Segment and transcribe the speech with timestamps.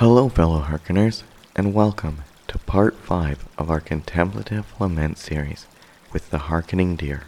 [0.00, 1.24] Hello, fellow hearkeners,
[1.54, 5.66] and welcome to part 5 of our contemplative lament series
[6.10, 7.24] with the hearkening deer.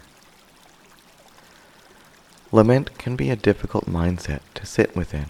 [2.51, 5.27] Lament can be a difficult mindset to sit within.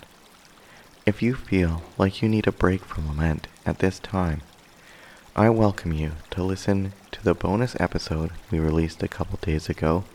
[1.05, 4.39] If you feel like you need a break from lament at this time,
[5.35, 10.05] I welcome you to listen to the bonus episode we released a couple days ago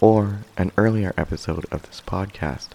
[0.00, 2.70] or an earlier episode of this podcast.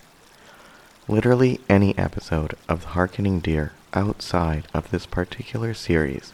[1.10, 6.32] Literally any episode of The Harkening Deer outside of this particular series,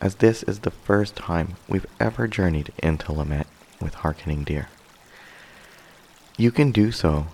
[0.00, 3.46] as this is the first time we've ever journeyed into lament
[3.82, 4.70] with Harkening Deer.
[6.38, 7.26] You can do so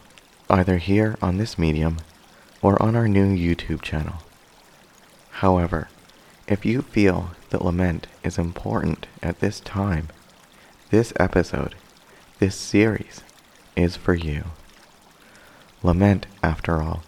[0.50, 1.98] either here on this medium
[2.60, 4.16] or on our new YouTube channel.
[5.30, 5.88] However,
[6.48, 10.08] if you feel that lament is important at this time,
[10.90, 11.76] this episode,
[12.40, 13.22] this series,
[13.76, 14.46] is for you.
[15.82, 17.02] Lament, after all,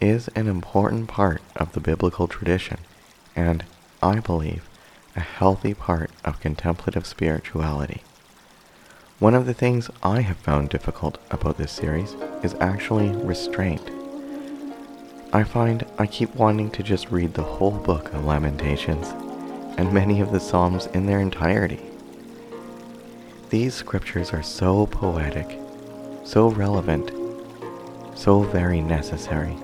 [0.00, 2.78] is an important part of the biblical tradition,
[3.36, 3.64] and,
[4.02, 4.68] I believe,
[5.14, 8.02] a healthy part of contemplative spirituality.
[9.18, 13.90] One of the things I have found difficult about this series is actually restraint.
[15.32, 19.08] I find I keep wanting to just read the whole book of Lamentations
[19.78, 21.80] and many of the Psalms in their entirety.
[23.50, 25.58] These scriptures are so poetic,
[26.24, 27.10] so relevant,
[28.16, 29.56] so very necessary.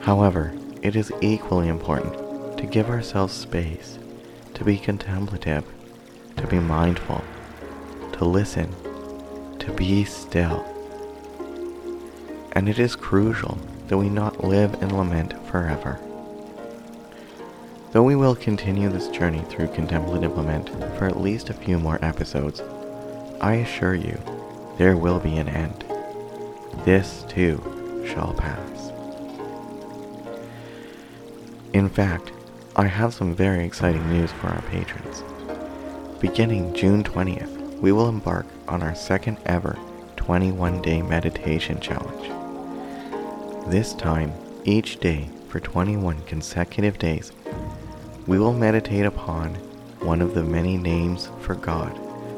[0.00, 3.98] However, it is equally important to give ourselves space,
[4.54, 5.64] to be contemplative,
[6.36, 7.22] to be mindful,
[8.12, 8.74] to listen,
[9.60, 10.64] to be still.
[12.52, 16.00] And it is crucial that we not live in lament forever.
[17.92, 21.98] Though we will continue this journey through contemplative lament for at least a few more
[22.04, 22.60] episodes,
[23.40, 24.20] I assure you
[24.76, 25.87] there will be an end.
[26.88, 27.60] This too
[28.08, 28.90] shall pass.
[31.74, 32.32] In fact,
[32.76, 35.22] I have some very exciting news for our patrons.
[36.18, 39.76] Beginning June 20th, we will embark on our second ever
[40.16, 42.30] 21 day meditation challenge.
[43.70, 44.32] This time,
[44.64, 47.32] each day for 21 consecutive days,
[48.26, 49.56] we will meditate upon
[50.00, 51.94] one of the many names for God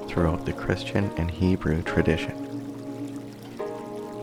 [0.08, 2.49] throughout the Christian and Hebrew tradition.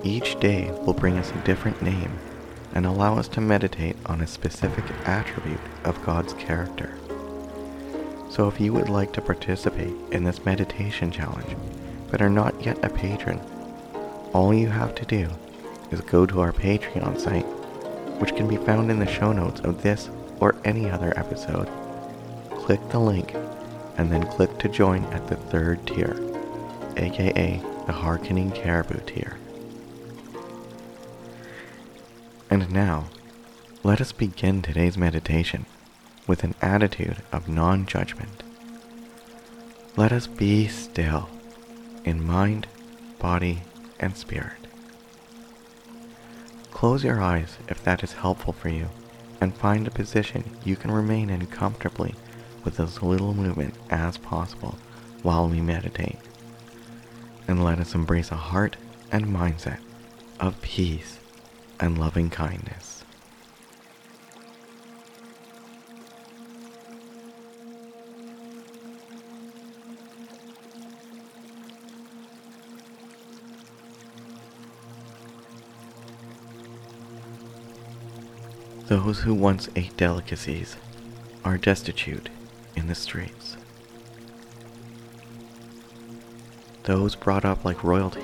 [0.03, 2.17] Each day will bring us a different name
[2.73, 6.97] and allow us to meditate on a specific attribute of God's character.
[8.29, 11.55] So if you would like to participate in this meditation challenge
[12.11, 13.39] but are not yet a patron,
[14.33, 15.29] all you have to do
[15.91, 17.45] is go to our Patreon site,
[18.19, 20.09] which can be found in the show notes of this
[20.39, 21.67] or any other episode.
[22.51, 23.33] Click the link
[23.97, 26.15] and then click to join at the third tier,
[26.97, 29.37] aka the Harkening Caribou tier.
[32.49, 33.09] And now,
[33.83, 35.65] let us begin today's meditation
[36.27, 38.41] with an attitude of non judgment.
[39.97, 41.29] Let us be still
[42.05, 42.67] in mind,
[43.19, 43.63] body,
[43.99, 44.67] and spirit.
[46.71, 48.87] Close your eyes if that is helpful for you,
[49.41, 52.15] and find a position you can remain in comfortably
[52.63, 54.77] with as little movement as possible
[55.21, 56.19] while we meditate.
[57.45, 58.77] And let us embrace a heart
[59.11, 59.79] and mindset
[60.39, 61.19] of peace
[61.79, 63.03] and loving kindness.
[78.87, 80.77] Those who once ate delicacies
[81.43, 82.29] are destitute
[82.77, 83.57] in the streets.
[86.83, 88.21] Those brought up like royalty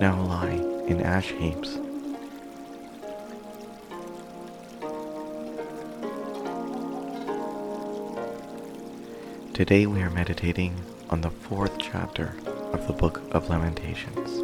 [0.00, 1.76] now lie in ash heaps.
[9.54, 10.74] Today we are meditating
[11.10, 12.34] on the fourth chapter
[12.72, 14.40] of the Book of Lamentations.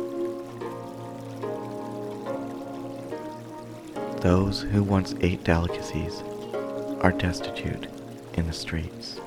[4.21, 6.23] Those who once ate delicacies
[7.01, 7.87] are destitute
[8.35, 9.19] in the streets.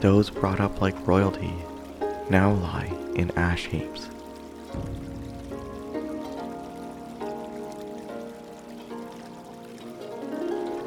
[0.00, 1.54] Those brought up like royalty
[2.28, 4.08] now lie in ash heaps.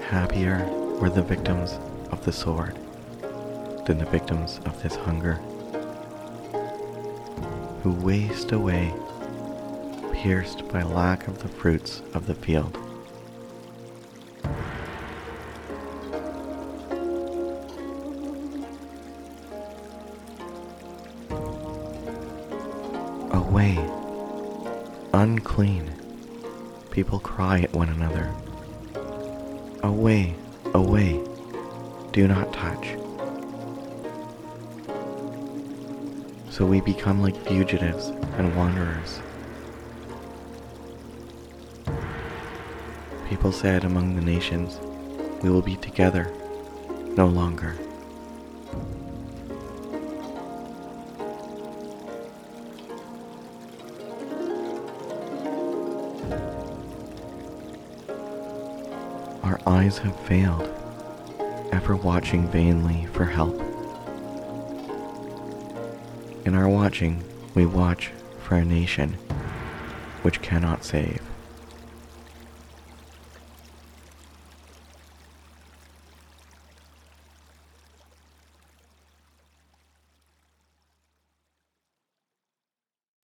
[0.09, 1.77] Happier were the victims
[2.11, 2.77] of the sword
[3.85, 5.35] than the victims of this hunger,
[7.83, 8.93] who waste away,
[10.13, 12.77] pierced by lack of the fruits of the field.
[23.31, 23.77] Away,
[25.13, 25.91] unclean
[26.89, 28.33] people cry at one another.
[29.83, 30.33] Away,
[30.75, 31.23] away,
[32.11, 32.97] do not touch.
[36.49, 38.07] So we become like fugitives
[38.37, 39.21] and wanderers.
[43.29, 44.79] People said among the nations,
[45.41, 46.31] we will be together
[47.15, 47.75] no longer.
[59.75, 60.69] Eyes have failed,
[61.73, 63.59] ever watching vainly for help.
[66.45, 67.21] In our watching,
[67.55, 69.17] we watch for a nation
[70.21, 71.21] which cannot save.